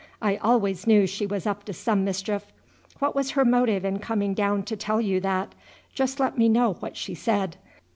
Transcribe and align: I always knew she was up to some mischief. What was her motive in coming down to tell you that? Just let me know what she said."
I 0.19 0.37
always 0.37 0.87
knew 0.87 1.05
she 1.05 1.27
was 1.27 1.45
up 1.45 1.63
to 1.65 1.73
some 1.73 2.03
mischief. 2.03 2.51
What 2.97 3.13
was 3.13 3.29
her 3.29 3.45
motive 3.45 3.85
in 3.85 3.99
coming 3.99 4.33
down 4.33 4.63
to 4.63 4.75
tell 4.75 4.99
you 4.99 5.19
that? 5.19 5.53
Just 5.93 6.19
let 6.19 6.39
me 6.39 6.49
know 6.49 6.73
what 6.79 6.97
she 6.97 7.13
said." 7.13 7.55